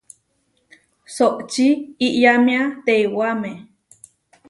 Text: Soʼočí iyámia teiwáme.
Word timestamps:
Soʼočí 1.15 1.67
iyámia 2.07 2.61
teiwáme. 2.85 3.51